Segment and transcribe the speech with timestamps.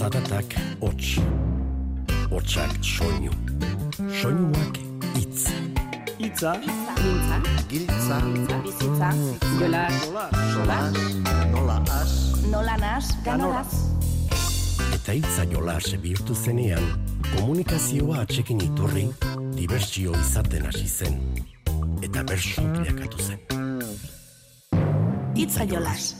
[0.00, 1.20] Zaratak hots.
[2.30, 3.32] Hotsak soinu.
[4.20, 4.78] Soinuak
[5.12, 5.42] hitz.
[6.18, 7.36] Itza, Mintza,
[7.68, 8.20] Giltza,
[8.64, 9.10] bizitza,
[9.58, 9.82] jola,
[10.54, 10.96] solas,
[11.52, 12.14] nola as,
[12.48, 13.74] nola nas, ganoraz.
[14.96, 16.88] Eta hitza jolas bihurtu zenean,
[17.34, 19.04] komunikazioa atxekin iturri,
[19.58, 21.20] dibertsio izaten hasi zen.
[22.00, 23.38] Eta bersu bilakatu zen.
[25.36, 26.19] Itza jolas.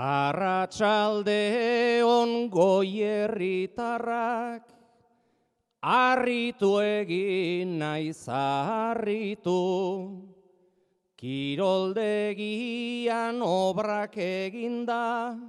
[0.00, 4.62] Arratsalde on goierritarrak,
[5.80, 10.20] Arritu egin naiz arritu,
[11.16, 15.40] kiroldegian obrak eginda,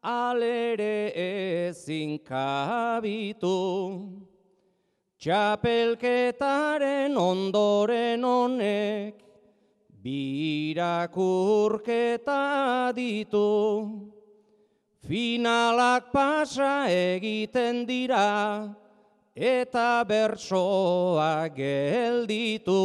[0.00, 3.58] alere ezin kabitu.
[5.18, 9.18] Txapelketaren ondoren honek,
[10.08, 13.52] birakurketa ditu.
[15.08, 18.68] Finalak pasa egiten dira,
[19.32, 22.84] eta bertsoa gelditu.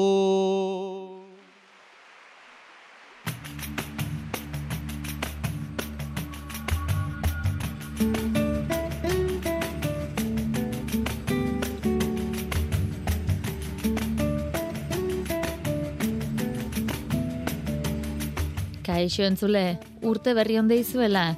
[18.94, 21.31] Kaixo entzule, urte berri onde izuela,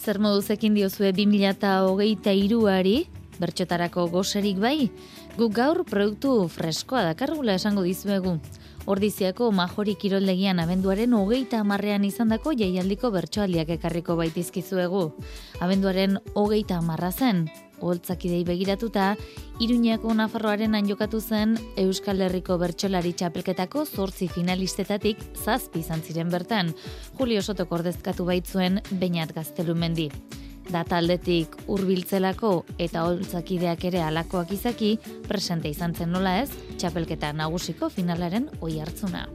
[0.00, 2.94] zer moduzekin diozue 2008 iruari,
[3.36, 4.88] bertxotarako goserik bai,
[5.36, 8.36] guk gaur produktu freskoa dakargula esango dizuegu.
[8.92, 15.04] Ordiziako majori kiroldegian abenduaren hogeita amarrean izandako jaialdiko bertsoaldiak ekarriko baitizkizuegu.
[15.62, 17.46] Abenduaren hogeita amarra zen,
[17.80, 19.14] holtzakidei begiratuta,
[19.62, 26.74] Iruñako Nafarroaren jokatu zen Euskal Herriko bertsolari txapelketako zortzi finalistetatik zazpi izan ziren bertan,
[27.18, 30.10] Julio Soto kordezkatu baitzuen Beñat Gaztelumendi.
[30.70, 34.94] Data aldetik hurbiltzelako eta holtzakideak ere alakoak izaki,
[35.28, 39.26] presente izan zen nola ez, txapelketa nagusiko finalaren oi hartzuna.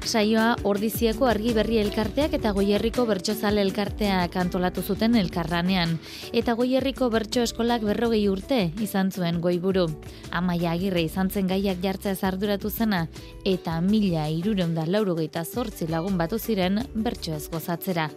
[0.00, 5.98] Saioa Ordiziako argi berri elkarteak eta Goierriko bertsozale elkarteak antolatu zuten elkarranean.
[6.32, 9.86] Eta Goierriko bertso eskolak berrogei urte izan zuen goiburu.
[10.30, 13.06] Amaia agirre izan zen gaiak jartzea arduratu zena,
[13.44, 18.10] eta mila irureun da laurogeita zortzi lagun batu ziren bertso ez gozatzera.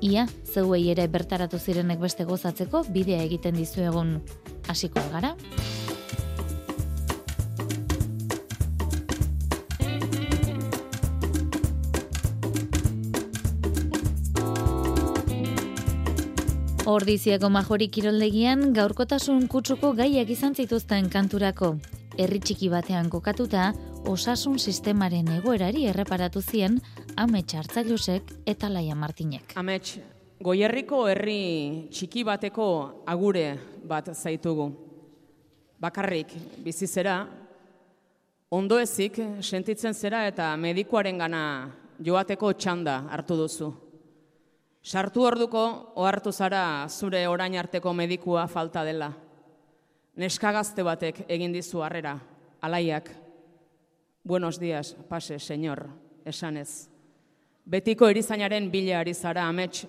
[0.00, 4.20] Ia, zeuei ere bertaratu zirenek beste gozatzeko bidea egiten dizuegun.
[4.68, 5.34] Hasiko gara?
[16.88, 21.74] Ordiziako majori kiroldegian gaurkotasun kutsuko gaiak izan zituzten kanturako.
[22.16, 23.66] Herri txiki batean kokatuta,
[24.08, 26.78] osasun sistemaren egoerari erreparatu zien
[27.20, 29.52] Amets Hartzailosek eta Laia Martinek.
[29.60, 29.98] Amets,
[30.40, 31.42] goierriko herri
[31.92, 32.68] txiki bateko
[33.04, 33.44] agure
[33.84, 34.70] bat zaitugu.
[35.84, 36.32] Bakarrik
[36.64, 37.18] bizi zera,
[38.48, 41.42] ondo ezik sentitzen zera eta medikuaren gana
[42.00, 43.70] joateko txanda hartu duzu.
[44.88, 45.62] Sartu orduko
[46.00, 49.10] ohartu zara zure orain arteko medikua falta dela.
[50.16, 52.14] Neska gazte batek egin dizu harrera,
[52.64, 53.10] alaiak.
[54.24, 55.84] Buenos días, pase, señor,
[56.24, 56.88] esanez.
[57.66, 59.84] Betiko erizainaren bila ari zara amets,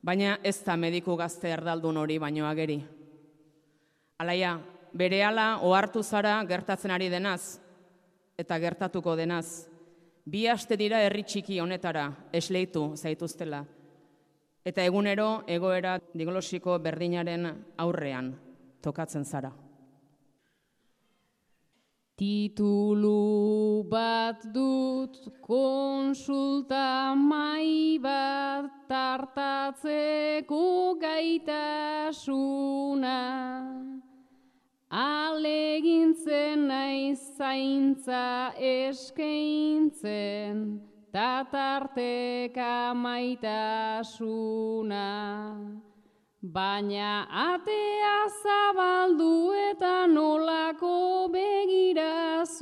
[0.00, 2.80] baina ez da mediku gazte erdaldun hori baino ageri.
[4.16, 4.56] Alaia,
[4.96, 7.60] berehala ohartu zara gertatzen ari denaz,
[8.38, 9.68] eta gertatuko denaz.
[10.24, 13.66] Bi aste dira herri txiki honetara esleitu zaituztela
[14.66, 17.46] eta egunero egoera diglosiko berdinaren
[17.78, 18.32] aurrean
[18.82, 19.52] tokatzen zara.
[22.16, 30.62] Titulu bat dut konsulta mai bat tartatzeko
[31.02, 32.40] gaitasuna.
[34.88, 38.54] Alegintzen naiz zaintza
[41.16, 44.28] eskaintzen, tatarteka maitasuna.
[46.42, 52.54] Baina atea zabaldu eta nolako begirazuna.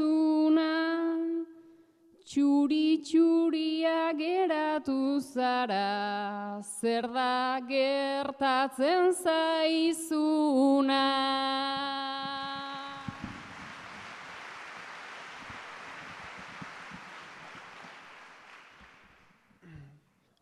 [2.25, 11.05] Txuri-txuria geratu zara, zer da gertatzen zaizuna.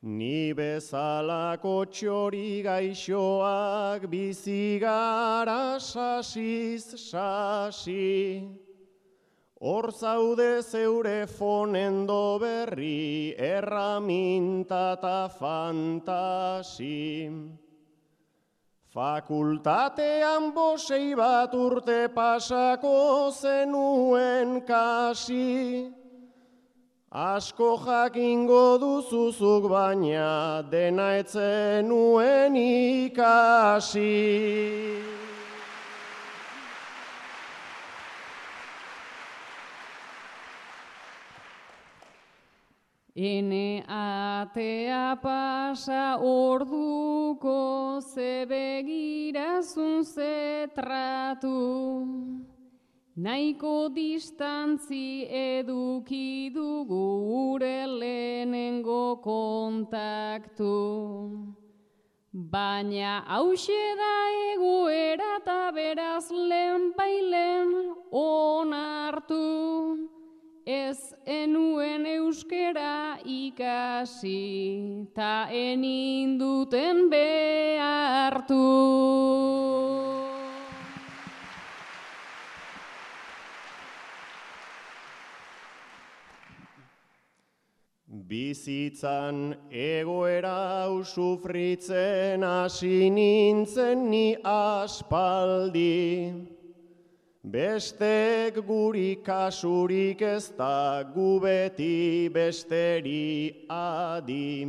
[0.03, 8.43] Ni bezalako txori gaixoak bizi gara sasiz sasi.
[9.61, 16.99] Hor zaude zeure fonendo berri, erraminta eta fantasi.
[18.91, 26.02] Fakultatean bosei bat urte pasako zenuen kasi.
[27.13, 34.01] Asko jakingo duzuzuk baina dena etzen nuen ikasi.
[43.15, 52.52] Ene atea pasa orduko ze begirazun ze tratu.
[53.15, 60.73] Naiko distantzi eduki dugu gure lehenengo kontaktu.
[62.33, 64.15] Baina hause da
[64.55, 70.09] egoera eta beraz lehen bailen onartu.
[70.65, 78.63] Ez enuen euskera ikasi, ta eninduten behartu.
[88.33, 96.33] Bizitzan egoera hau sufritzen hasi nintzen ni aspaldi.
[97.45, 104.65] Bestek guri kasurik ez da gu beti besteri adi.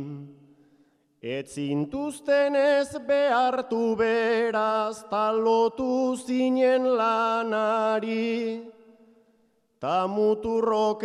[1.22, 8.60] Etzintuzten ez behartu beraz talotu zinen lanari.
[9.84, 11.02] Ta muturrok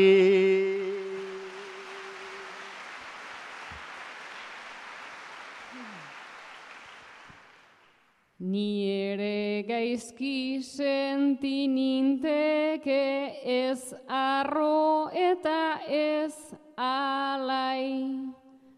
[8.38, 16.36] Ni ere gaizki senti ninteke ez arro eta ez
[16.76, 18.28] alai.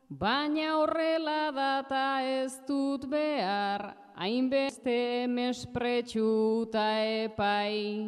[0.08, 6.88] Baina horrela data ez dut behar, hainbeste mespretxu ta
[7.24, 8.06] epai.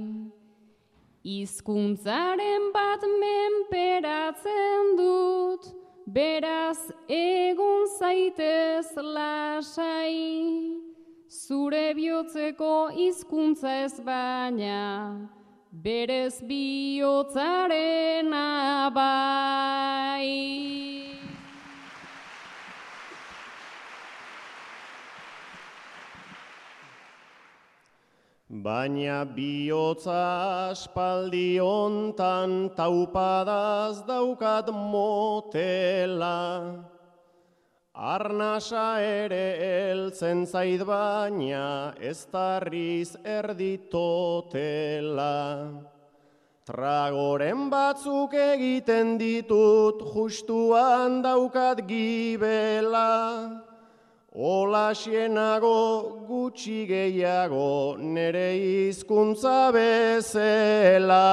[1.27, 5.67] Hizkuntzaren bat menperatzen dut,
[6.07, 6.79] beraz
[7.11, 10.15] egun zaitez lasai.
[11.27, 15.29] Zure bihotzeko hizkuntza ez baina,
[15.73, 19.37] berez bihotzaren abai.
[28.63, 36.41] Baina bihotza aspaldi hontan taupadaz daukat motela.
[37.93, 44.17] Arnasa ere heltzen zait baina ez tarriz erditotela.
[46.65, 53.66] Tragoren batzuk egiten ditut justuan daukat gibela.
[54.39, 61.25] Ola xienago gutxi gehiago nere hizkuntza bezela.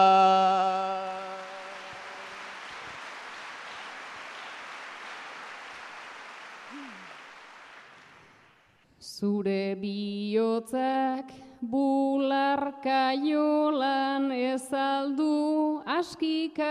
[9.01, 11.27] Zure bihotzak
[11.59, 16.63] bularka jolan ez aldu askikabida.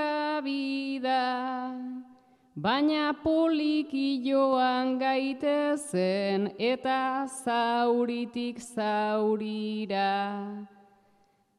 [2.55, 10.69] Baina poliki joan gaitezen eta zauritik zaurira.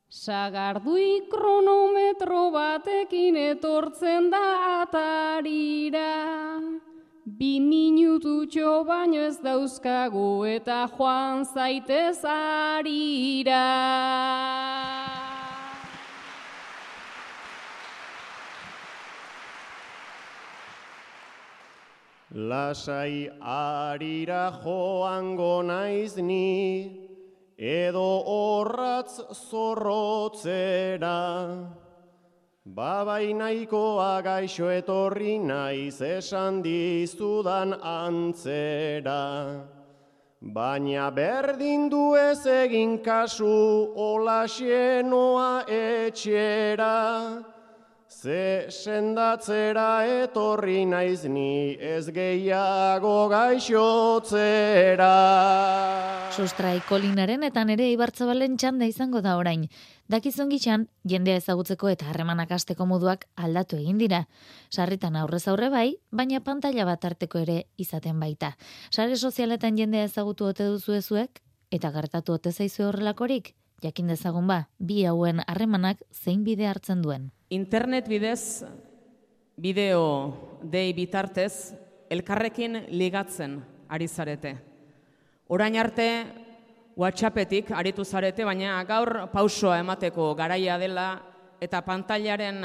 [0.08, 6.62] Sagardui kronometro batekin etortzen da atarira.
[7.26, 13.66] Bi minututxo baino ez dauzkagu eta joan zaitez arira.
[22.34, 27.14] Lasai arira joango naiz ni,
[27.60, 31.14] edo horratz zorrotzera.
[32.66, 39.62] Babai nahikoa gaixo etorri naiz esan dizudan antzera.
[40.42, 47.53] Baina berdin du ez egin kasu ola xenoa etxera.
[48.14, 55.08] Ze sendatzera etorri naiz ni ez gehiago gaixotzera.
[56.36, 59.66] Sustrai kolinaren eta nere ibartzabalen txanda izango da orain.
[60.14, 64.22] Dakizun gitxan, jendea ezagutzeko eta harremanak asteko moduak aldatu egin dira.
[64.70, 68.54] Sarritan aurrez aurre bai, baina pantalla bat arteko ere izaten baita.
[68.92, 71.42] Sare sozialetan jendea ezagutu ote duzu ezuek?
[71.74, 73.56] Eta gertatu ote zaizu horrelakorik?
[73.84, 77.32] Jakin dezagun ba, bi hauen harremanak zein bide hartzen duen.
[77.52, 78.64] Internet bidez,
[79.60, 81.76] bideo dei bitartez,
[82.10, 83.60] elkarrekin ligatzen
[83.92, 84.56] ari zarete.
[85.52, 86.08] Orain arte,
[86.96, 91.08] WhatsAppetik aritu zarete, baina gaur pausoa emateko garaia dela
[91.60, 92.64] eta pantailaren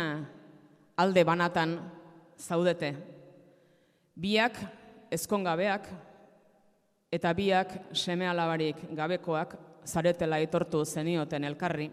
[0.98, 1.78] alde banatan
[2.38, 2.94] zaudete.
[4.14, 4.58] Biak
[5.10, 5.88] ezkongabeak
[7.10, 9.56] eta biak seme alabarik gabekoak
[9.88, 11.88] zaretela aitortu zenioten elkarri,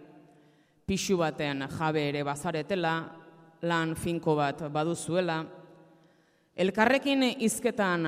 [0.85, 2.95] pixu baten jabe ere bazaretela,
[3.65, 5.39] lan finko bat baduzuela,
[6.55, 8.05] elkarrekin hizketan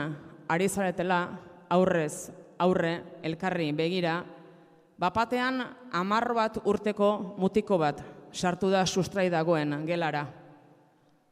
[0.49, 1.21] ari zaretela,
[1.69, 2.29] aurrez,
[2.59, 4.19] aurre, elkarri begira,
[4.99, 5.63] bapatean
[5.93, 10.25] amar bat urteko mutiko bat sartu da sustrai dagoen gelara.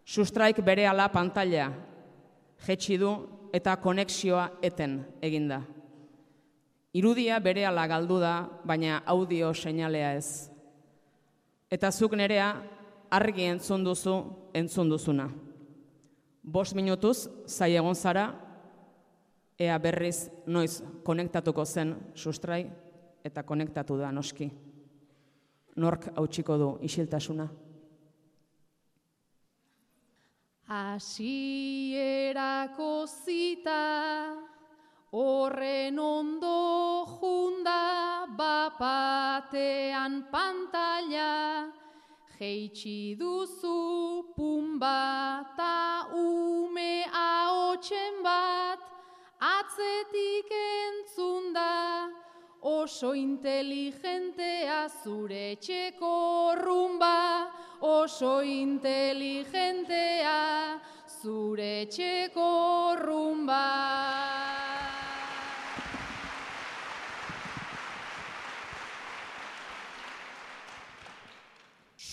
[0.06, 1.72] Sustraik bere ala pantalla
[2.66, 3.12] jetxi du
[3.54, 5.62] eta konexioa eten eginda.
[6.96, 10.48] Irudia bere ala galdu da, baina audio seinalea ez.
[11.68, 12.56] Eta zuk nerea
[13.12, 14.14] argi entzun duzu
[14.56, 15.28] entzun duzuna.
[16.42, 18.30] Bos minutuz, zai egon zara,
[19.60, 22.72] ea berriz noiz konektatuko zen sustrai
[23.26, 24.52] eta konektatu da noski.
[25.76, 27.50] Nork hautsiko du isiltasuna.
[30.72, 31.46] Hasierako
[33.06, 33.82] zita
[35.16, 36.85] Horren ondo
[38.38, 41.72] bapatean pantalla,
[42.38, 48.80] Geitsi duzu pumba ta ume haotxen bat,
[49.40, 52.10] Atzetik entzunda,
[52.62, 57.52] oso inteligentea zure txeko rumba,
[57.82, 60.80] Oso inteligentea
[61.22, 64.65] zure txeko rumba.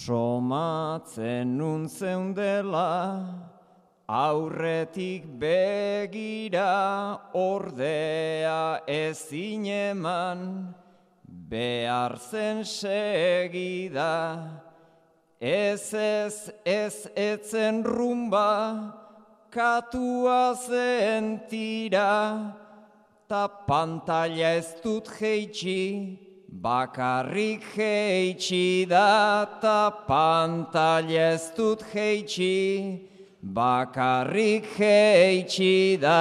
[0.02, 3.22] Somatzen nun zeundela,
[4.08, 10.74] aurretik begira, ordea ezin eman,
[11.22, 14.50] behar zen segida,
[15.38, 18.50] ez ez ez etzen rumba,
[19.54, 22.56] katua zen tira,
[23.28, 33.00] ta pantalla ez dut geitsi, Bakarrik heitsi da ta pantalla ez dut heitsi,
[33.40, 36.20] bakarrik heitsi da.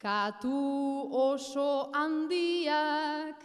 [0.00, 3.36] Katu oso handiak,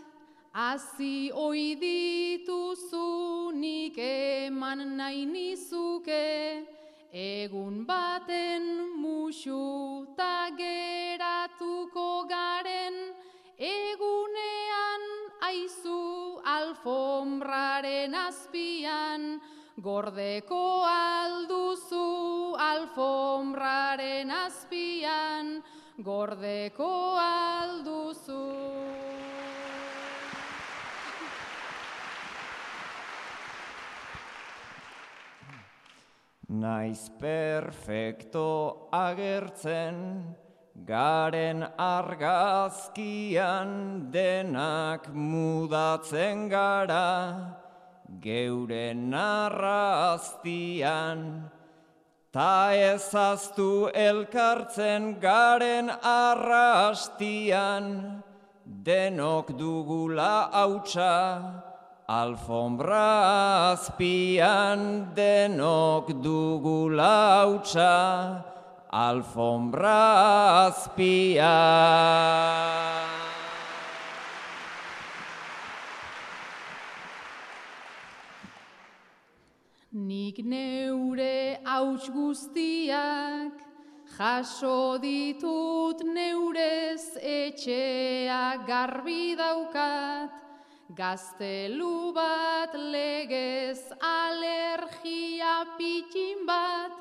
[0.53, 6.63] hazi oi dituzu nik eman nahi nizuke,
[7.17, 8.65] Egun baten
[9.01, 12.93] musu ta geratuko garen,
[13.57, 15.07] egunean
[15.50, 19.25] aizu alfombraren azpian,
[19.81, 25.63] gordeko alduzu alfombraren azpian,
[25.97, 26.93] gordeko
[27.25, 28.66] alduzu.
[36.49, 40.35] Naiz perfecto agertzen,
[40.85, 43.67] garen argazkian
[44.11, 47.57] denak mudatzen gara,
[48.21, 49.51] geure narraztian,
[52.31, 58.23] ta ezaztu elkartzen garen arrastian,
[58.63, 61.66] denok dugula hautsa,
[62.07, 68.45] Alfombra azpian denok dugu lautsa,
[68.87, 71.43] alfombra azpian.
[79.91, 83.51] Nik neure hauts guztiak,
[84.15, 90.46] jaso ditut neurez etxea garbi daukat,
[90.96, 96.91] Gaztelu bat legez alergia pitin bat,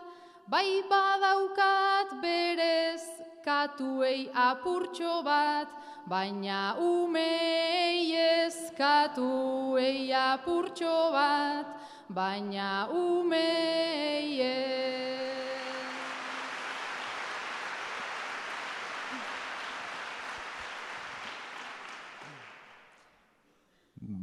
[0.50, 3.06] bai badaukat berez
[3.44, 5.68] katuei apurtxo bat,
[6.10, 11.66] baina umei ez katuei apurtxo bat,
[12.10, 15.15] baina umei ez.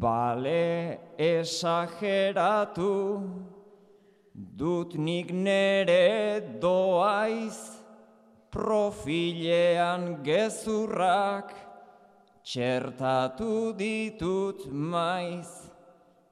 [0.04, 2.96] Bale esageratu,
[4.34, 7.58] dut nik nere doaiz,
[8.52, 11.56] profilean gezurrak,
[12.44, 15.72] txertatu ditut maiz,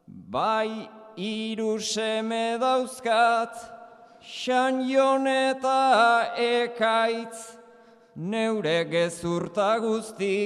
[0.05, 3.55] bai iru seme dauzkat,
[4.19, 4.83] xan
[5.31, 7.55] eta ekaitz,
[8.15, 10.41] neure gezurta guzti,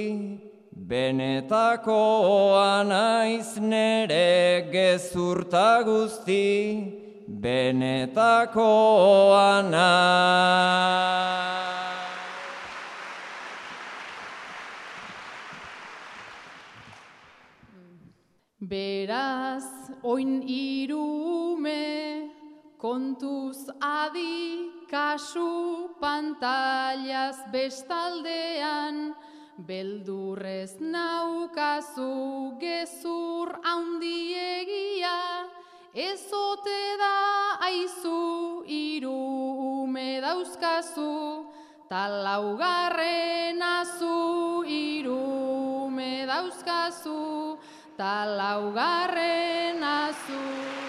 [0.76, 8.42] benetakoa naiz nere gezurta guzti, benetakoa
[9.72, 11.56] naiz.
[18.60, 19.64] Beraz,
[20.02, 21.86] oin irume,
[22.78, 29.14] kontuz adi, kasu pantailaz bestaldean,
[29.58, 35.48] beldurrez naukazu gezur haundiegia,
[35.94, 37.16] ezote da
[37.68, 41.46] aizu irume dauzkazu,
[41.88, 47.56] talaugarren azu irume dauzkazu,
[47.96, 50.85] ta laugarren azu.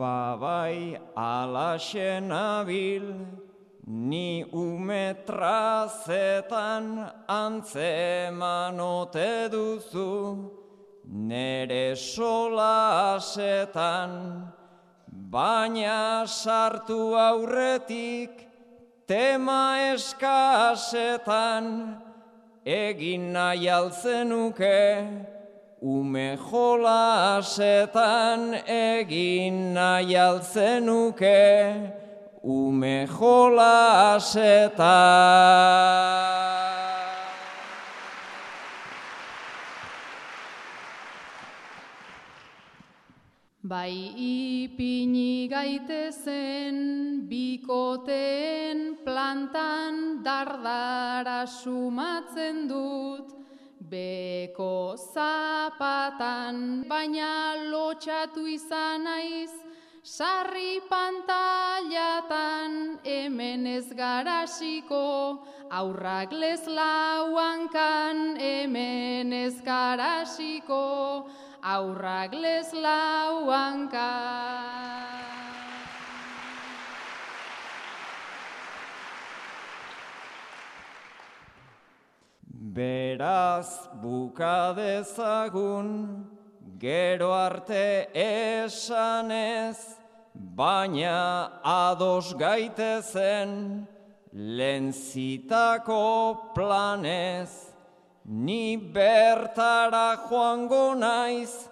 [0.00, 3.04] Babai alaxen abil,
[3.86, 5.12] ni umetrazetan
[7.28, 10.48] antzeman ote duzu,
[11.04, 14.48] nere sola asetan,
[15.30, 18.30] baina sartu aurretik
[19.06, 21.66] tema eskasetan
[22.64, 24.80] egin nahi altzenuke
[25.80, 27.88] ume jolasetan
[28.68, 31.74] egin nahi altzenuke
[32.44, 34.80] ume jolasetan
[43.62, 46.76] Bai ipini gaitezen
[47.28, 53.39] bikoteen plantan dardara sumatzen dut
[53.90, 59.50] beko zapatan baina lotxatu izan naiz.
[60.02, 62.72] Sarri pantailatan
[63.04, 65.06] hemen ez garasiko
[65.80, 70.84] aurrak lez lauankan hemen ez garasiko
[71.62, 74.10] aurrak lez lauanka.
[82.70, 86.22] Beraz bukadezagun,
[86.78, 89.98] gero arte esanez,
[90.34, 93.86] baina ados gaitezen,
[94.32, 97.50] lenzitako planez.
[98.24, 101.68] Ni bertara joango naiz,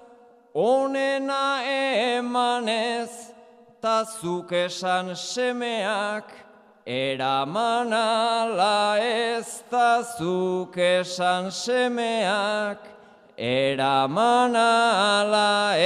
[0.52, 3.32] onena emanez,
[3.80, 6.47] ta zuk esan semeak,
[6.88, 12.80] eraman ala ez ta zuk esan semeak,
[13.36, 15.76] eraman ala.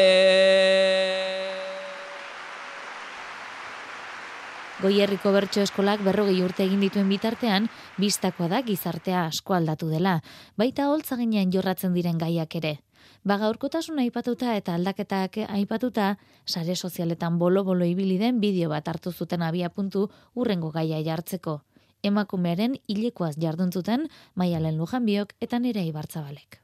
[4.83, 10.21] Goierriko bertso eskolak berrogei urte egin dituen bitartean, bistakoa da gizartea asko aldatu dela,
[10.59, 12.77] baita holtzaginean jorratzen diren gaiak ere.
[13.23, 19.45] Ba gaurkotasun aipatuta eta aldaketak aipatuta, sare sozialetan bolo-bolo ibili den bideo bat hartu zuten
[19.47, 21.61] abia puntu urrengo gaia jartzeko.
[22.03, 26.59] Emakumearen hilekoaz jarduntzuten Maialen Lujanbiok eta nire Ibartzabalek.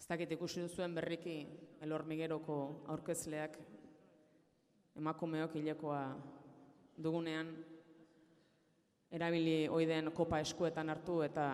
[0.00, 1.36] Ez dakit ikusi duzuen berriki
[1.84, 3.60] elormigeroko aurkezleak
[4.96, 6.02] emakumeok hilekoa
[6.96, 7.52] dugunean
[9.12, 11.50] erabili oiden kopa eskuetan hartu eta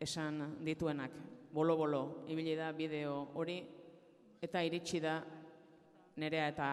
[0.00, 1.16] esan dituenak
[1.52, 3.60] bolo-bolo ibili da bideo hori
[4.42, 5.20] eta iritsi da
[6.16, 6.68] nerea eta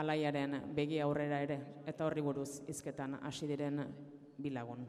[0.00, 3.84] alaiaren begi aurrera ere eta horri buruz hizketan hasi diren
[4.40, 4.86] bilagun.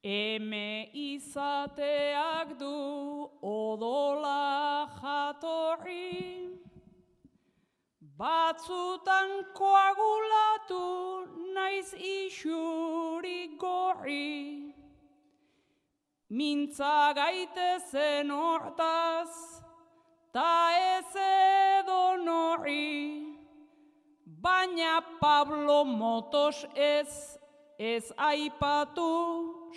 [0.00, 6.56] Eme izateak du odola jatorri,
[8.20, 14.74] Batzutan koagulatu naiz isuri gorri,
[16.28, 19.32] Mintza gaitezen hortaz,
[20.34, 20.52] ta
[20.98, 23.24] ez edo norri,
[24.26, 27.38] Baina Pablo Motos ez,
[27.78, 29.08] ez aipatu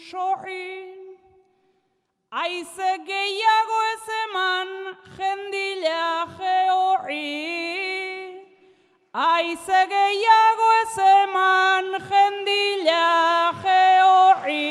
[0.09, 0.99] sorri.
[2.43, 4.69] Aize gehiago ez eman
[5.15, 7.92] jendila georri.
[9.13, 14.63] Aize gehiago ez eman jendila georri.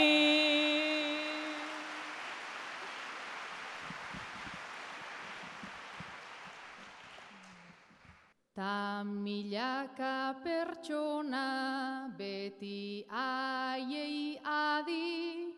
[8.57, 15.55] Ta milaka pertsona beti aiei adi,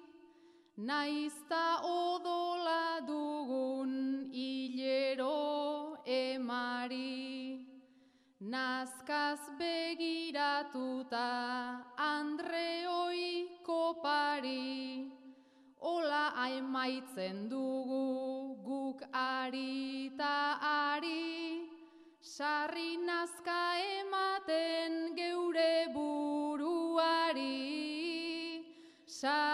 [0.76, 7.13] naizta odola dugun hilero emari.
[8.54, 11.28] Nazkaz begiratuta
[11.98, 15.10] Andreoi kopari,
[15.82, 20.38] Ola aimaitzen dugu guk ari ta
[20.70, 21.66] ari,
[22.22, 23.58] Sarri nazka
[23.98, 27.58] ematen geure buruari,
[29.18, 29.53] Sarri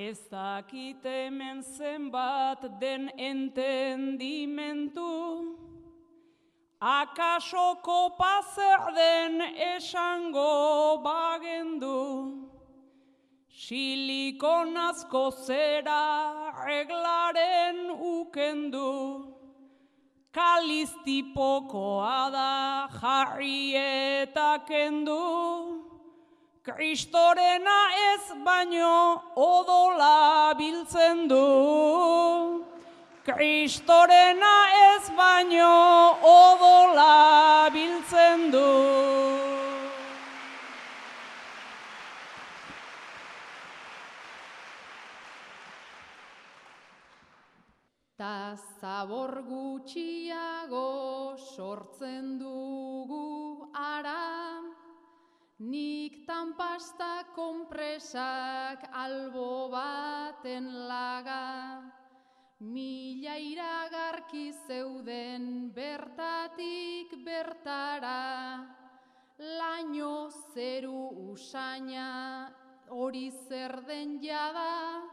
[0.00, 5.12] Ez dakit hemen zenbat den entendimentu,
[6.80, 9.40] akaso kopa zer den
[9.76, 12.48] esango bagendu,
[13.52, 16.04] silikonazko zera
[16.64, 18.94] reglaren ukendu,
[20.32, 25.69] kalistipokoa da jarri eta kendu,
[26.62, 27.78] Kristorena
[28.12, 32.66] ez baino odola biltzen du.
[33.24, 34.56] Kristorena
[34.96, 35.70] ez baino
[36.20, 38.66] odola biltzen du.
[48.20, 50.88] Ta zabor gutxiago
[51.56, 52.89] sortzen ara,
[55.60, 61.84] nik tanpasta konpresak albo baten laga,
[62.64, 68.64] mila iragarki zeuden bertatik bertara,
[69.36, 72.48] laino zeru usaina
[72.88, 75.04] hori zer den jada,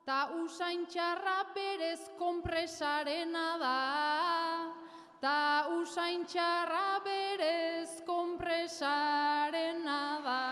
[0.00, 4.72] Ta usain txarra berez konpresarena da,
[5.20, 8.19] ta usain txarra berez konpresarena
[10.24, 10.50] da.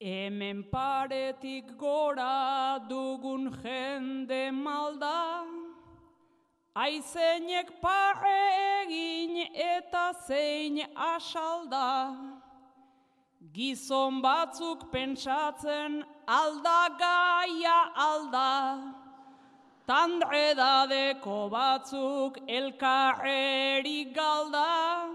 [0.00, 5.44] Hemen paretik gora dugun jende malda,
[6.74, 8.40] Aizeinek pare
[8.82, 12.16] egin eta zein asalda,
[13.52, 18.94] gizon batzuk pentsatzen alda gaia alda,
[19.88, 25.10] tandredadeko batzuk elkarreri galda,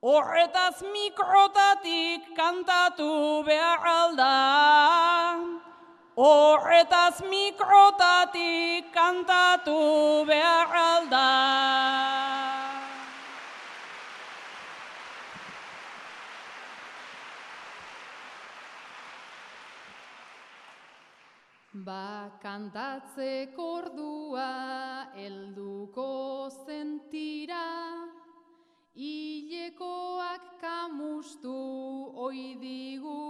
[0.00, 4.34] horretaz mikrotatik kantatu behar alda.
[6.16, 12.55] Horretaz mikrotatik kantatu behar alda.
[21.86, 27.62] Ba kantatzeko ordua helduko zentira,
[28.98, 31.54] hilekoak kamustu
[32.26, 33.22] oidigu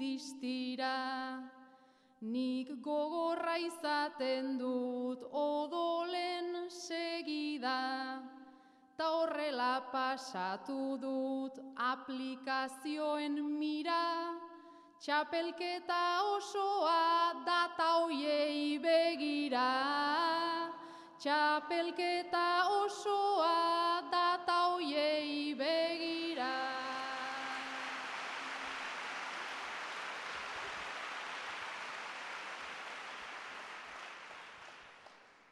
[0.00, 0.98] distira.
[2.22, 8.18] Nik gogorra izaten dut odolen segida,
[8.98, 14.02] ta horrela pasatu dut aplikazioen mira,
[15.02, 19.70] txapelketa osoa data hoiei begira.
[21.18, 26.52] Txapelketa osoa data hoiei begira.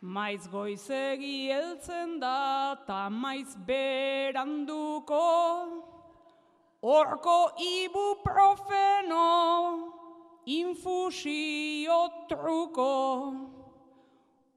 [0.00, 5.26] Maiz goizegi heltzen da, ta maiz beranduko,
[6.82, 9.26] Horko ibuprofeno,
[10.46, 13.34] infusio truko,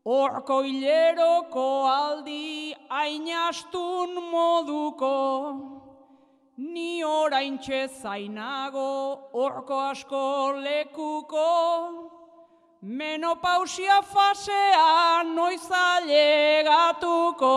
[0.06, 5.80] Horko hileroko aldi ainastun moduko,
[6.58, 12.10] Ni orain zainago, horko asko lekuko,
[12.84, 17.54] Menopausia fasea noiz ailegatuko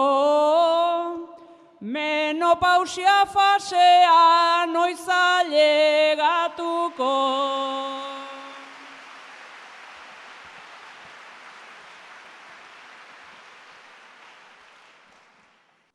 [1.81, 7.13] menopausia fasea noiz ailegatuko.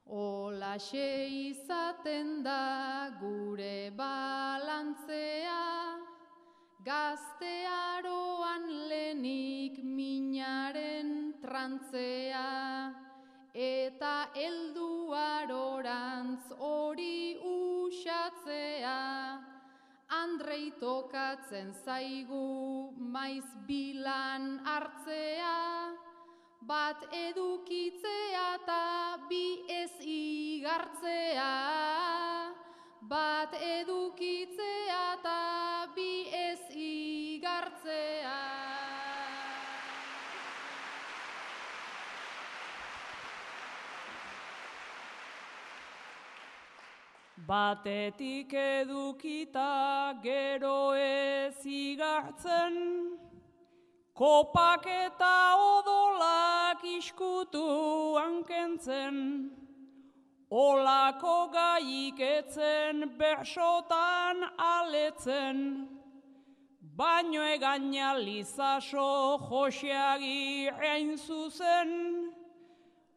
[0.08, 5.98] Olaxe izaten da gure balantzea,
[6.86, 12.92] gaztearoan lenik minaren trantzea,
[13.54, 15.71] eta helduaro
[18.22, 19.42] usatzea,
[20.10, 25.56] Andrei tokatzen zaigu maiz bilan hartzea,
[26.68, 31.52] bat edukitzea eta bi ez igartzea.
[33.02, 35.40] Bat edukitzea eta
[35.96, 38.40] bi ez igartzea.
[47.48, 53.18] Batetik edukita gero ez igartzen,
[54.14, 57.66] kopak eta odolak iskutu
[58.20, 59.50] hankentzen,
[60.52, 65.88] olako gaiketzen bersotan aletzen,
[66.96, 72.11] baino egaina lizaso joseagi hain zuzen,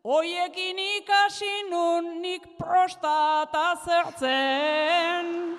[0.04, 5.56] Oiekin ikasi nun nik prostata zertzen.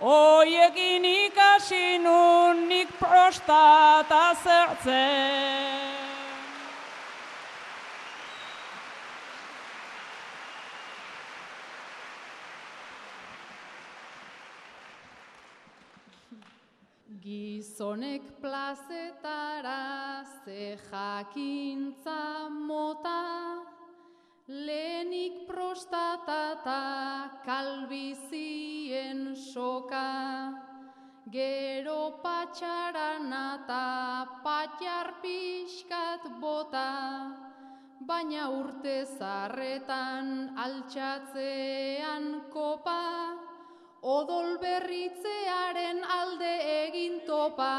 [0.00, 5.94] Oiekin ikasi nun nik prostata zertzen.
[17.22, 23.75] Gizonek plazetara ze jakintza mota,
[24.48, 30.54] lehenik prostatata kalbizien soka,
[31.30, 37.34] gero patxarana eta patxar pixkat bota,
[38.06, 43.02] baina urte zarretan altxatzean kopa,
[44.06, 46.54] Odol berritzearen alde
[46.86, 47.74] egin topa,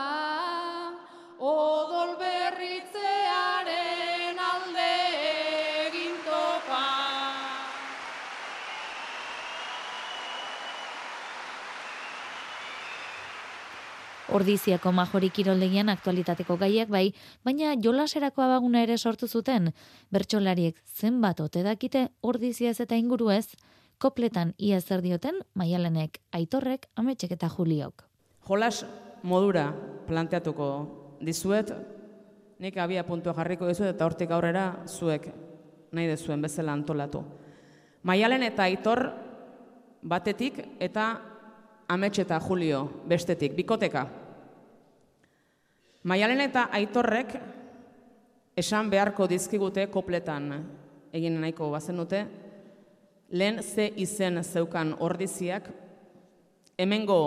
[1.39, 2.96] odol berritzearen
[14.38, 17.08] Ordiziako majori kiroldegian aktualitateko gaiak bai,
[17.47, 19.71] baina jolaserako abaguna ere sortu zuten.
[20.13, 23.56] Bertsolariek zenbat ote dakite ordiziaz eta inguruez,
[23.97, 28.04] kopletan ia zer dioten maialenek, aitorrek, ametsek eta juliok.
[28.45, 28.84] Jolas
[29.23, 29.71] modura
[30.08, 30.67] planteatuko
[31.26, 31.73] dizuet,
[32.62, 35.32] nik abia puntua jarriko dizuet eta hortik aurrera zuek
[35.97, 37.23] nahi dezuen bezala antolatu.
[38.06, 39.08] Maialen eta aitor
[40.04, 41.10] batetik eta
[41.89, 44.26] amets eta julio bestetik, bikoteka.
[46.08, 47.34] Maialen eta aitorrek
[48.56, 50.54] esan beharko dizkigute kopletan
[51.12, 52.22] egin nahiko bazen dute,
[53.36, 55.67] lehen ze izen zeukan ordiziak,
[56.80, 57.20] hemengo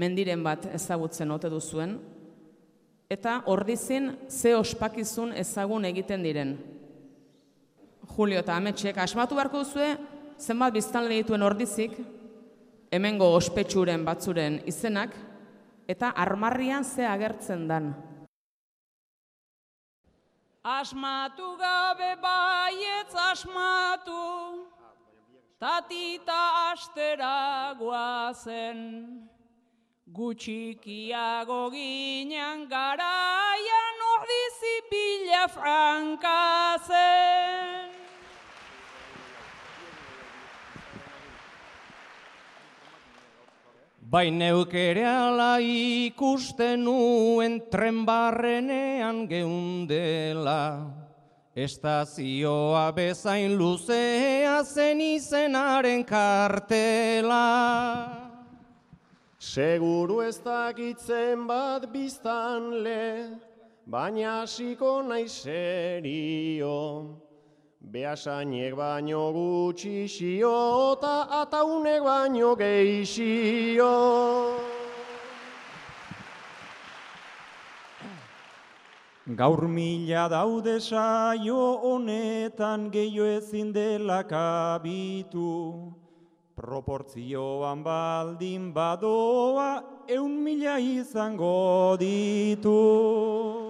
[0.00, 1.98] mendiren bat ezagutzen ote duzuen,
[3.10, 6.56] eta ordizin ze ospakizun ezagun egiten diren.
[8.16, 9.92] Julio eta Ametxek, asmatu beharko duzue,
[10.40, 11.98] zenbat biztanle dituen ordizik,
[12.90, 15.12] hemengo ospetsuren batzuren izenak,
[15.90, 17.94] eta armarrian ze agertzen dan.
[20.62, 24.68] Asmatu gabe baietz asmatu,
[25.58, 28.78] tatita astera guazen,
[30.06, 37.00] gutxikiago ginen garaian ordizi bila frankazen.
[44.10, 50.90] Bai neuk ere ala ikusten nuen tren barrenean geundela.
[51.54, 57.38] Estazioa bezain luzea zen izenaren kartela.
[59.38, 63.06] Seguru ez dakitzen bat biztan le,
[63.86, 66.74] baina hasiko naiz serio.
[67.80, 73.94] Beasainek baino gutxi xio, eta ataunek baino geixio.
[79.36, 85.94] Gaur mila daude saio honetan gehiago ezin dela kabitu.
[86.56, 93.69] Proportzioan baldin badoa eun mila izango ditu.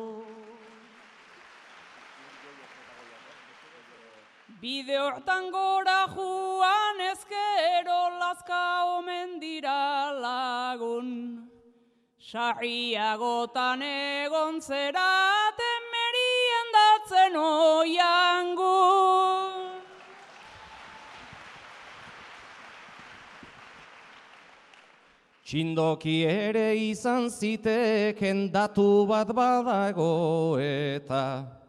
[4.61, 11.49] Bide hortan gora joan ezkero lazka omen dira lagun.
[12.21, 18.61] Sarriagotan egon zeraten merien datzen oiangun.
[25.43, 31.60] Txindoki ere izan ziteken datu bat badago eta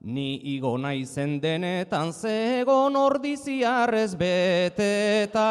[0.00, 5.46] ni igo naizen denetan zegon ordiziarrez beteta.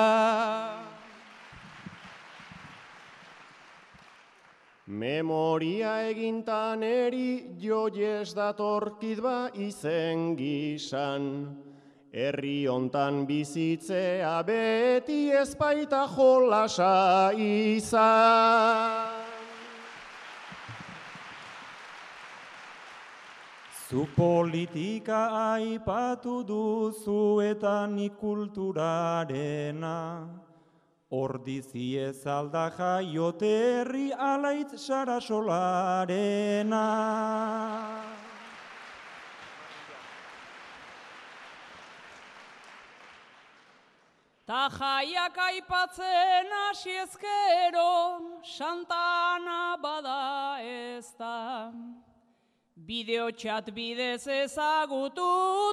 [4.90, 11.46] Memoria egintan eri joies datorkit ba izen gisan.
[12.10, 19.09] Herri hontan bizitzea beti ezpaita jolasa izan.
[23.90, 30.30] Zu politika aipatu duzu eta nik kulturarena.
[31.10, 36.86] Ordizi ez alda jaiote herri alaitz sarasolarena.
[44.46, 51.82] Ta jaiak aipatzen hasi ezkero, Santana bada ez da.
[52.90, 55.26] Bideo txat bidez ezagutu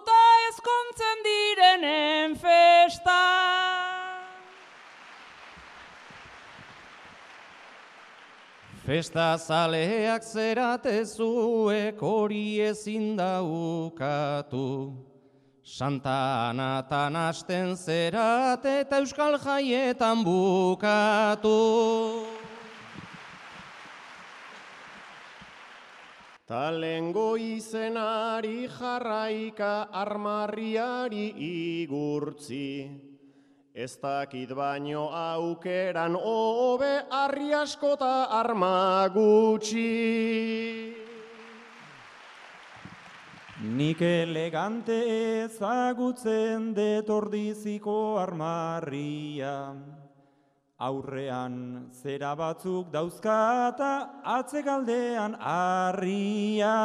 [0.05, 0.17] ta
[0.51, 3.23] ezkontzen direnen festa.
[8.85, 14.69] Festa zaleak zeratezuek hori ezin daukatu.
[15.65, 16.21] Santa
[16.53, 21.57] Anatan hasten zerat eta Euskal Jaietan bukatu.
[26.47, 31.35] Talengo izenari jarraika armarriari
[31.83, 32.87] igurtzi.
[33.75, 40.95] Ez dakit baino aukeran hobe arri askota arma gutxi.
[43.67, 45.03] Nik elegante
[45.43, 49.75] ezagutzen detordiziko armarria.
[50.79, 56.77] Aurrean zera batzuk dauzkata atzegaldean harria.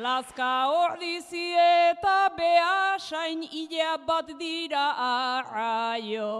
[0.00, 6.32] Lazka ordizi eta behasain ilea bat dira arraio.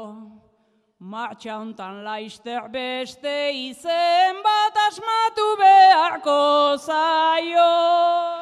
[0.99, 8.42] Martxa hontan laister beste izen bat asmatu beharko zaio.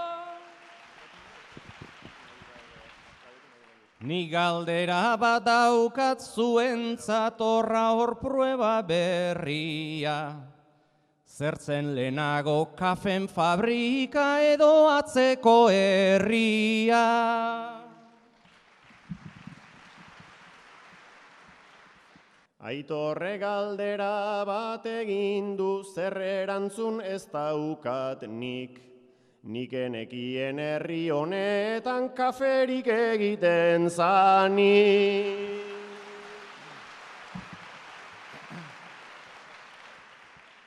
[4.01, 10.41] Ni galdera bat daukat zuentzat horra hor prueba berria.
[11.29, 17.05] Zertzen lehenago kafen fabrika edo atzeko herria.
[22.61, 28.90] Aitorre galdera bat egin du zer erantzun ez daukat nik.
[29.43, 35.65] Nik enekien herri honetan kaferik egiten zanik.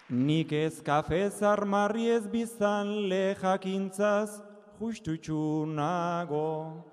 [0.10, 4.42] Nik ez kafez armarri ez bizan le jakintzaz
[4.80, 6.84] justutxu nago.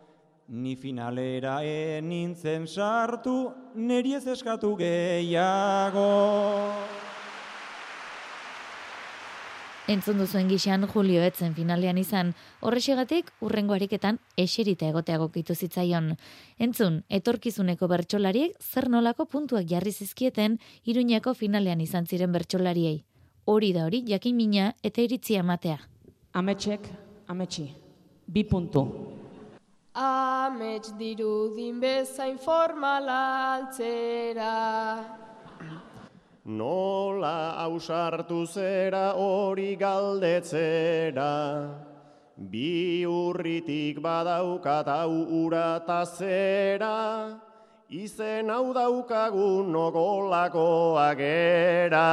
[0.49, 6.09] Ni finalera e nintzen sartu, neri ez eskatu gehiago.
[9.90, 12.29] Entzun duzuen gixan Julio etzen finalean izan,
[12.62, 16.12] horrexegatik urrengo ariketan eserita egoteago kitu zitzaion.
[16.62, 23.00] Entzun, etorkizuneko bertsolariek zer nolako puntuak jarri zizkieten Iruñako finalean izan ziren bertsolariei.
[23.50, 25.81] Hori da hori, jakin mina eta iritzia matea.
[26.38, 26.87] Ametxek,
[27.26, 27.66] ametxi.
[28.31, 28.85] Bi puntu.
[29.98, 33.18] Amets dirudin bezain formala
[33.57, 34.55] altzera.
[36.50, 41.70] Nola ausartu zera hori galdetzera,
[42.34, 45.12] bi urritik badaukat hau
[45.44, 47.38] urata zera,
[47.88, 52.10] izen hau daukagun nogolakoak era.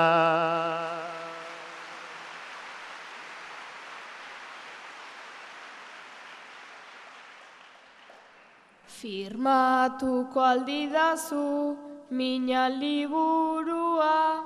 [8.85, 14.43] Firmatuko aldidazu mina liburua.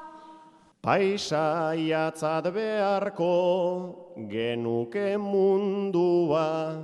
[0.82, 3.96] Paisaiatzat beharko
[4.28, 6.84] genuke mundua,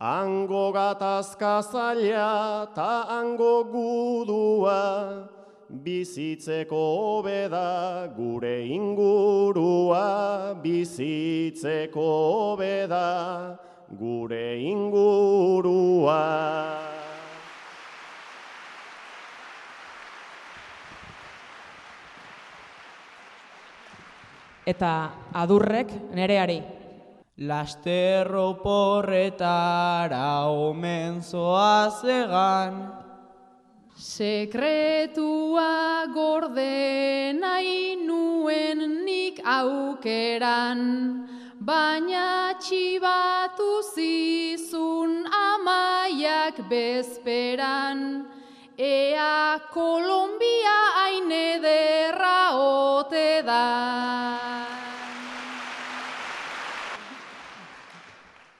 [0.00, 5.28] Ango gatazka zaila ta ango gudua,
[5.72, 13.58] Bizitzeko hobeda gure ingurua, Bizitzeko hobeda
[13.96, 16.20] gure ingurua.
[24.66, 26.60] Eta adurrek nereari.
[27.42, 33.02] Lasterro porretara omen zoazegan,
[34.02, 35.66] Sekretua
[36.14, 40.80] gorde nahi nuen nik aukeran,
[41.60, 48.26] baina txibatu zizun amaiak bezperan,
[48.78, 54.66] ea Kolombia hain ederra ote da.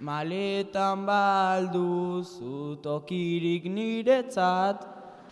[0.00, 4.88] Maletan balduzu tokirik niretzat,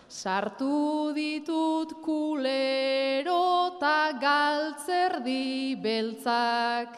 [0.09, 6.97] Sartu ditut kulero eta galtzerdi beltzak,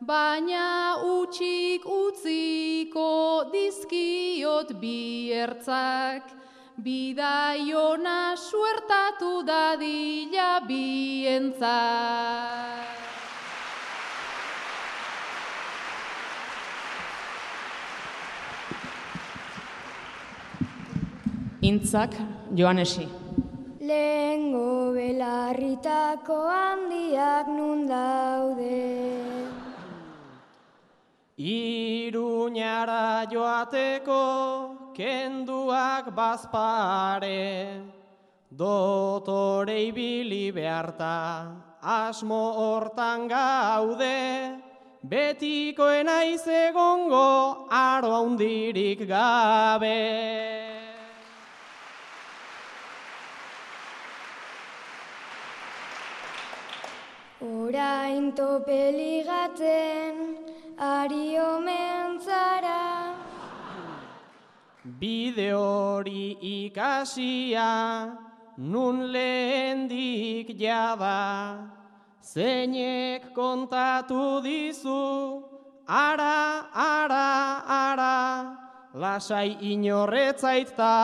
[0.00, 6.32] baina utxik utziko dizkiot biertzak,
[6.76, 11.72] bidaiona suertatu dadila bientzak.
[21.62, 22.12] Intzak
[22.52, 23.08] Joanesi.
[23.80, 28.84] Lehengo belarritako handiak nun daude.
[31.38, 37.82] Iruñara joateko kenduak bazpare,
[38.48, 44.56] dotore ibili beharta asmo hortan gaude,
[45.04, 50.00] betikoen aiz egongo aro handirik gabe.
[57.44, 60.16] Orain tope ligatzen,
[60.78, 62.93] ari omen zara.
[65.04, 68.08] Bide hori ikasia,
[68.56, 71.60] nun lehendik jada,
[72.24, 75.44] zeinek kontatu dizu,
[75.84, 77.28] ara, ara,
[77.68, 78.16] ara,
[78.96, 80.96] lasai inorretzaita,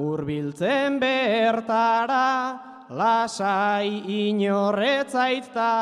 [0.00, 2.56] urbiltzen bertara,
[2.88, 5.74] lasai inorretzaita,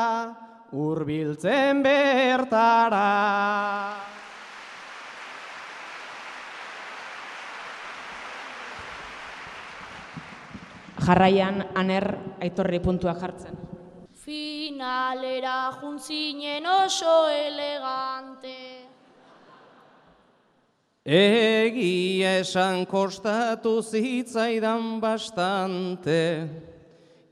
[0.75, 3.07] urbiltzen bertara.
[11.05, 12.05] Jarraian aner
[12.41, 13.53] aitorri puntua jartzen.
[14.25, 18.55] Finalera juntzinen oso elegante.
[21.05, 26.49] Egia esan kostatu zitzaidan bastante,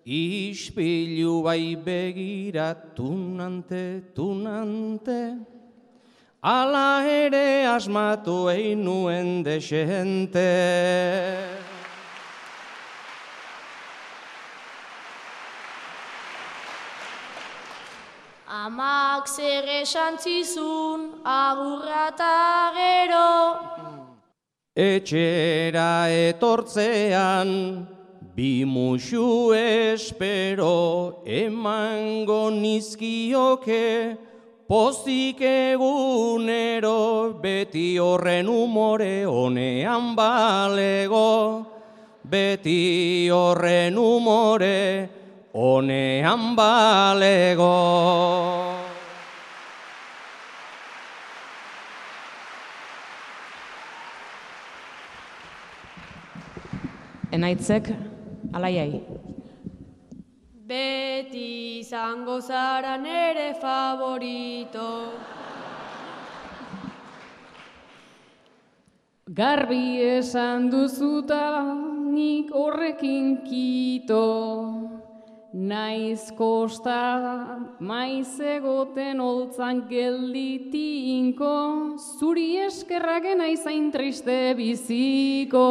[0.05, 5.21] ispilu bai begira tunante, tunante,
[6.43, 10.51] ala ere asmatu egin nuen desente.
[18.73, 23.29] Amak zer esan zizun, agurra eta gero.
[24.73, 27.85] Etxera etortzean,
[28.33, 34.17] bi musu espero, emango nizkioke,
[34.67, 41.29] pozik egunero, beti horren umore honean balego,
[42.25, 45.09] beti horren umore
[45.53, 48.62] honean balego.
[57.33, 57.87] Enaitzek
[58.53, 59.01] alaiai.
[60.69, 64.89] Beti izango zara nere favorito.
[69.39, 71.63] Garbi esan duzuta
[72.13, 74.27] nik horrekin kito.
[75.53, 76.99] Naiz kosta
[77.79, 81.53] maiz egoten holtzan gelditinko,
[82.19, 85.67] zuri eskerraken aizain triste biziko.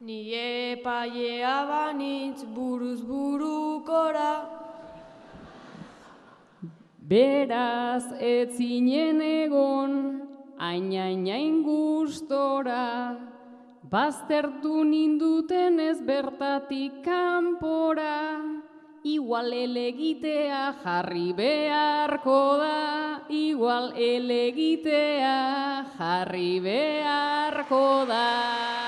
[0.00, 4.48] Ni epailea banitz buruz burukora.
[7.10, 9.92] Beraz ez zinen egon,
[10.56, 13.12] ainainain gustora,
[13.92, 18.40] baztertu ninduten ez bertatik kanpora,
[19.04, 22.76] igual elegitea jarri beharko da,
[23.28, 25.40] igual elegitea
[25.98, 28.79] jarri beharko da.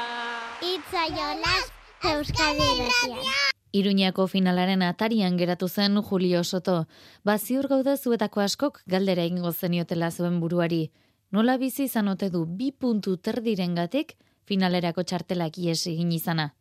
[1.03, 1.72] Itza jolas,
[2.05, 3.32] Euskadi Irratia.
[3.72, 6.86] Iruñako finalaren atarian geratu zen Julio Soto.
[7.24, 10.92] Baziur gaude zuetako askok galdera egingo zeniotela zuen buruari.
[11.32, 16.55] Nola bizi izan ote du bi puntu terdirengatik finalerako txartelak ies egin izana.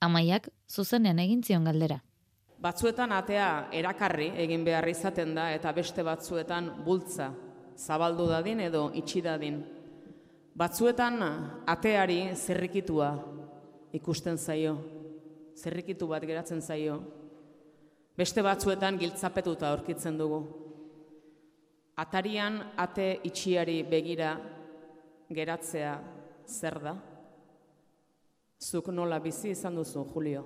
[0.00, 2.00] Amaiak zuzenean egin zion galdera.
[2.58, 7.30] Batzuetan atea erakarri egin behar izaten da eta beste batzuetan bultza
[7.76, 9.62] zabaldu dadin edo itxi dadin.
[10.56, 11.22] Batzuetan
[11.66, 13.33] ateari zerrikitua
[13.94, 14.74] ikusten zaio,
[15.54, 16.98] zerrikitu bat geratzen zaio.
[18.18, 20.42] Beste batzuetan giltzapetuta aurkitzen dugu.
[21.98, 24.34] Atarian ate itxiari begira
[25.30, 25.94] geratzea
[26.46, 26.94] zer da?
[28.58, 30.44] Zuk nola bizi izan duzu, Julio?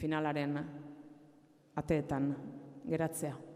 [0.00, 0.56] Finalaren
[1.76, 2.32] ateetan
[2.88, 3.49] geratzea.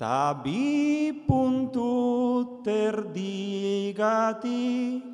[0.00, 1.92] ta bi puntu
[2.64, 5.04] terdigatik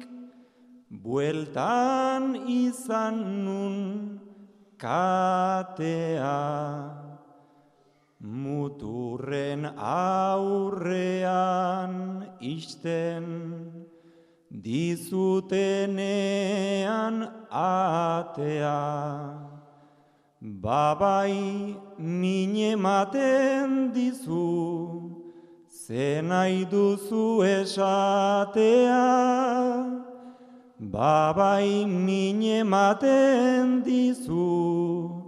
[1.02, 4.22] bueltan izan nun
[4.78, 6.38] katea.
[8.22, 11.90] Muturren aurrean
[12.38, 13.26] isten,
[14.60, 15.96] dizutenean
[17.50, 18.80] atea.
[20.42, 25.12] Babai mine maten dizu,
[25.70, 29.06] zenai duzu esatea.
[30.80, 35.22] Babai mine maten dizu,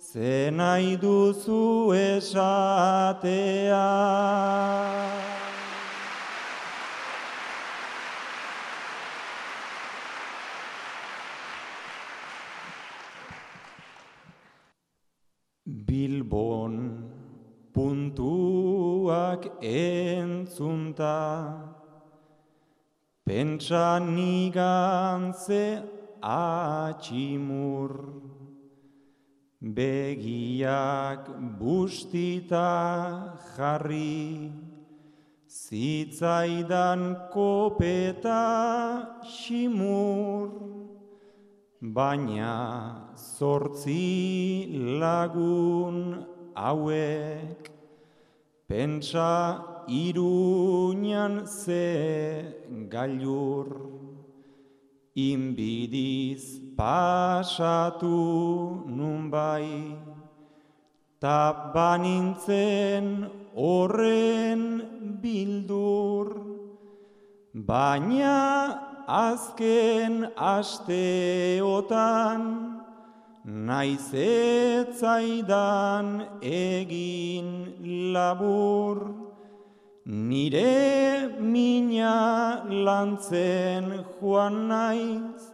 [0.00, 3.86] ze nahi duzu esatea.
[15.96, 17.08] Bilbon
[17.72, 21.16] puntuak entzunta,
[23.24, 25.80] pentsa nigantze
[26.20, 27.92] atximur.
[29.76, 32.68] Begiak bustita
[33.56, 34.52] jarri,
[35.48, 38.44] zitzaidan kopeta
[39.24, 40.55] simur,
[41.96, 44.68] baina zortzi
[45.00, 47.72] lagun hauek,
[48.68, 51.88] pentsa iruñan ze
[52.92, 53.68] gailur.
[55.16, 59.96] Inbidiz pasatu nun bai,
[61.18, 63.24] ta banintzen
[63.56, 64.60] horren
[65.22, 66.28] bildur,
[67.54, 72.42] baina azken asteotan,
[73.44, 79.14] naiz etzaidan egin labur.
[80.06, 85.52] Nire mina lantzen joan naiz,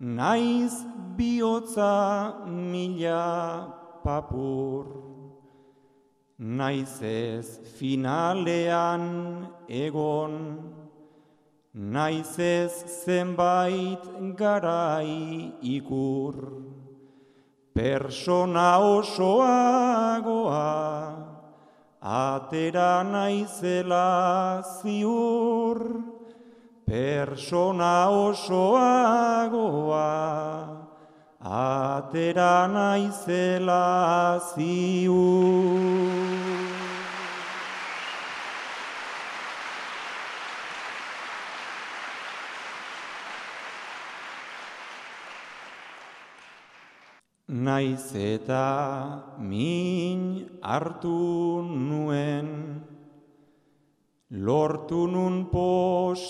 [0.00, 0.84] naiz
[1.16, 3.66] bihotza mila
[4.04, 4.84] papur.
[6.38, 10.77] Naiz ez finalean egon,
[11.78, 14.02] naiz ez zenbait
[14.34, 16.34] garai ikur.
[17.72, 20.58] Persona osoagoa,
[22.02, 26.02] atera naizela ziur,
[26.84, 30.02] persona osoagoa,
[31.38, 36.27] atera naizela ziur.
[47.48, 52.84] Naiz eta min hartu nuen,
[54.28, 56.28] lortu nun postuarekin,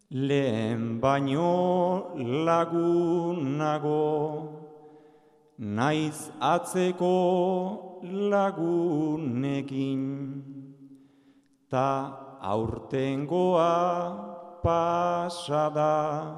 [0.10, 2.18] lehen baino
[2.49, 4.59] lagunago,
[5.60, 10.03] naiz atzeko lagunekin,
[11.70, 13.76] ta aurtengoa
[14.64, 16.36] pasada,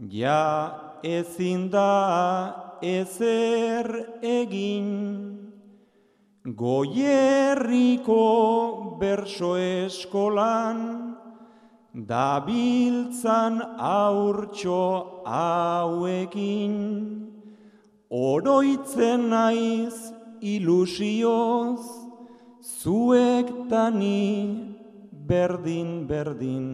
[0.00, 5.38] ja ezin da ezer egin,
[6.48, 8.16] Goierriko
[8.98, 11.14] berso eskolan,
[11.92, 17.27] dabiltzan aurtxo hauekin,
[18.10, 21.80] oroitzen naiz ilusioz,
[22.62, 24.76] zuek tani
[25.12, 26.68] berdin berdin.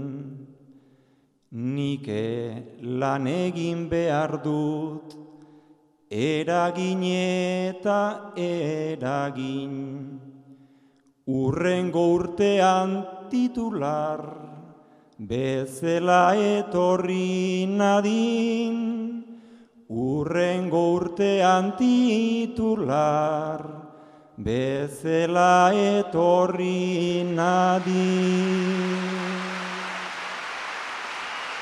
[1.50, 5.14] Nike lan egin behar dut,
[6.10, 10.20] eragin eta eragin.
[11.26, 14.20] Urrengo urtean titular,
[15.18, 19.13] bezela etorri nadin.
[19.88, 23.60] Urrengo urtean titular,
[24.36, 28.72] bezela etorri nadin.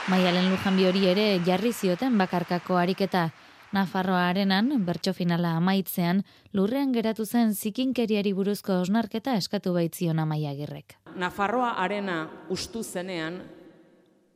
[0.06, 3.30] Maialen Lujanbi hori ere jarri zioten bakarkako ariketa.
[3.72, 10.98] Nafarroa arenan, bertso finala amaitzean, lurrean geratu zen zikinkeriari buruzko osnarketa eskatu baitzion amaiagirrek.
[11.16, 13.40] Nafarroa arena ustu zenean,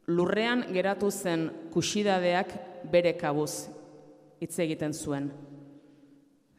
[0.06, 3.68] lurrean geratu zen kusidadeak bere kabuz
[4.40, 5.30] hitz egiten zuen.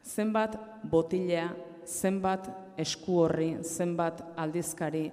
[0.04, 0.56] Zenbat
[0.90, 1.48] botilea,
[1.84, 2.48] zenbat
[2.80, 5.08] esku horri, zenbat aldizkari,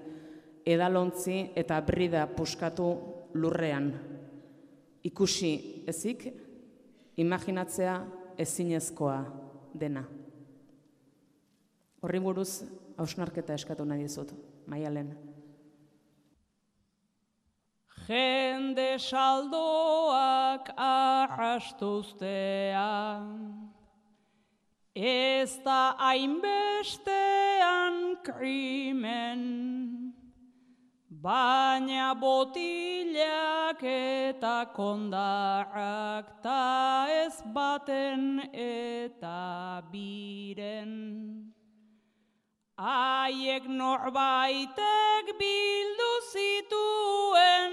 [0.65, 2.89] edalontzi eta brida puskatu
[3.37, 3.91] lurrean.
[5.05, 6.25] Ikusi ezik,
[7.21, 7.99] imaginatzea
[8.41, 9.19] ezinezkoa
[9.77, 10.03] dena.
[12.01, 12.63] Horri buruz,
[12.97, 14.33] hausnarketa eskatu nahi dizut,
[14.69, 15.13] maialen.
[18.07, 22.11] Jende saldoak ahastuztean,
[24.95, 29.41] ez da hainbestean krimen,
[31.25, 41.44] Baina botilak eta kondarrak ta ez baten eta biren.
[42.77, 47.71] Aiek norbaitek bildu zituen,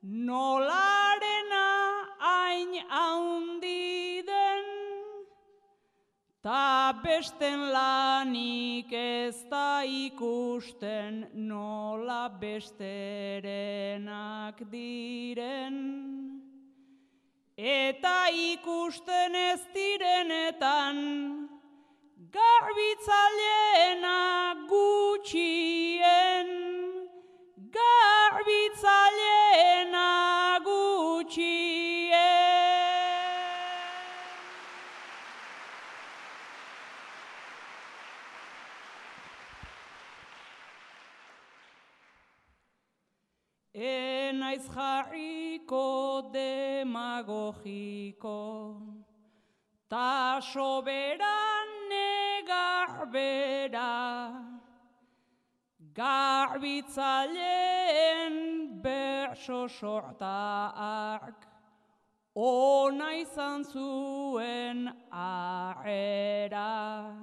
[0.00, 1.68] nolarena
[2.18, 4.64] hain haundi den.
[6.40, 13.44] Ta besten lanik ez da ikusten nola besterenak
[14.72, 15.76] diren.
[17.58, 21.55] Eta ikusten ez direnetan
[22.36, 24.20] garbitzalena
[24.68, 26.48] gutxien.
[27.76, 30.10] Garbitzalena
[30.66, 32.14] gutxien.
[43.74, 45.86] Enaiz jarriko
[46.32, 48.40] demagogiko,
[49.90, 51.65] ta soberan
[52.96, 54.32] negarbera,
[55.94, 61.46] garbitzaleen berso sortak,
[62.34, 67.14] ona izan zuen arera.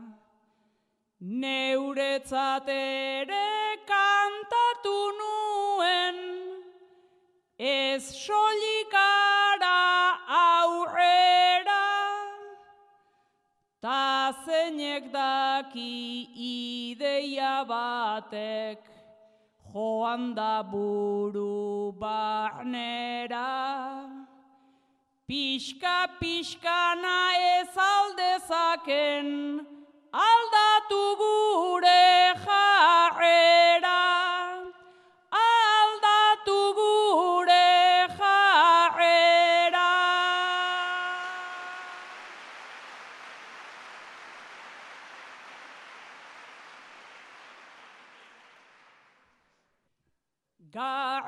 [1.20, 6.16] Neuretzat ere kantatu nuen,
[7.58, 9.33] ez solikara
[13.84, 16.30] ta zeinek daki
[16.96, 18.80] ideia batek,
[19.74, 23.52] joan da buru barnera.
[25.28, 27.20] Pixka, pixkana
[27.60, 29.28] ez aldezaken,
[30.32, 32.08] aldatu gure
[32.46, 34.13] jarrera.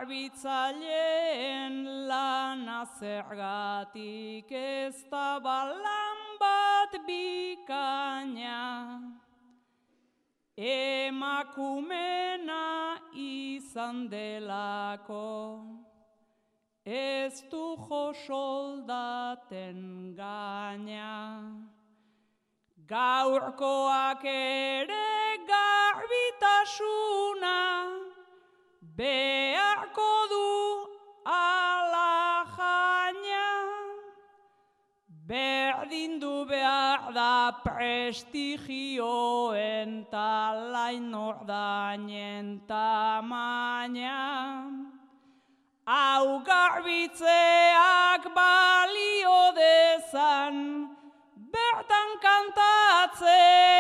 [0.06, 1.76] Garbitzaileen
[2.08, 9.01] lana zergatik ez da balan bat bikaina,
[10.58, 11.88] emakumena
[13.16, 15.66] izan delako,
[16.86, 21.18] ez du jo soldaten gaina.
[22.86, 26.45] Gaurkoak ere garbitasuna,
[28.97, 30.47] beharko du
[31.27, 33.47] ala jaina.
[35.27, 44.21] Berdin du behar da prestigioen talain ordainen tamaina.
[45.85, 50.55] Hau garbitzeak balio dezan,
[51.53, 53.75] bertan kantatzeak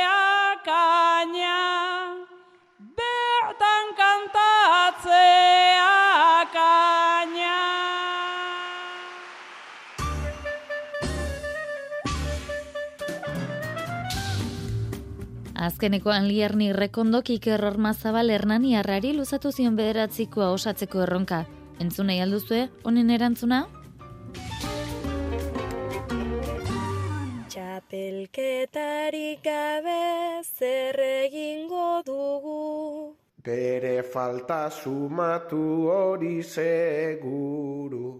[15.65, 18.75] Azkenekoan lierni rekondok Iker Ormazabal Hernani
[19.17, 21.45] luzatu zion bederatzikoa osatzeko erronka.
[21.79, 23.65] Entzun nahi alduzue, honen erantzuna?
[27.49, 33.15] Txapelketarik gabe zer egingo dugu.
[33.43, 38.13] Bere falta sumatu hori seguru.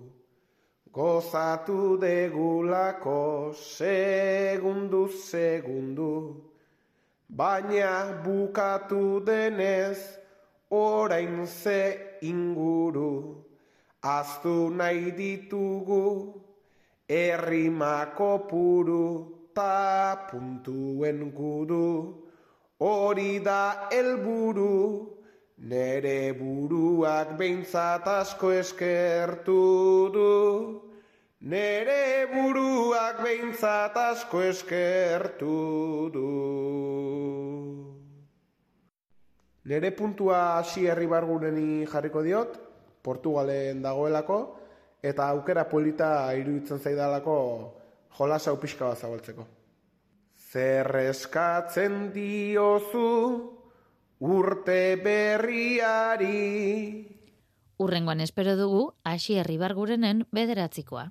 [0.92, 6.55] Gozatu degulako segundu segundu.
[7.30, 9.98] Baina bukatu denez
[10.70, 13.44] orain ze inguru.
[14.04, 16.42] Aztu nahi ditugu
[17.10, 22.22] errimako puru ta puntuen guru.
[22.80, 25.08] Hori da helburu,
[25.58, 30.82] nere buruak behintzat asko eskertu du.
[31.42, 36.75] Nere buruak behintzat asko eskertu du.
[39.66, 42.60] Nere puntua hasi herri barguneni jarriko diot,
[43.02, 44.38] Portugalen dagoelako,
[45.02, 47.38] eta aukera polita iruditzen zaidalako
[48.18, 49.46] jolasa upiska bat zabaltzeko.
[50.52, 53.10] Zer eskatzen diozu
[54.22, 56.38] urte berriari.
[57.82, 61.10] Urrengoan espero dugu, hasi herri bargurenen bederatzikoa.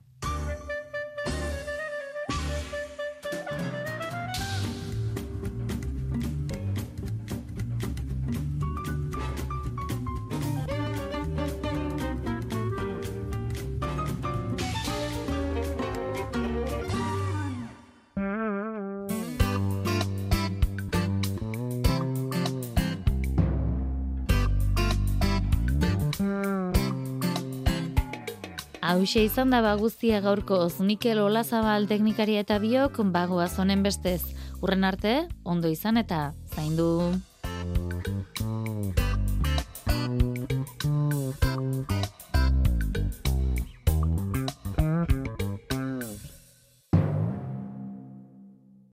[29.04, 34.22] Hauxe izan da baguztia gaurkoz Mikel Olazabal teknikaria eta biok bagoaz honen bestez.
[34.64, 36.24] Urren arte, ondo izan eta
[36.56, 36.88] zaindu.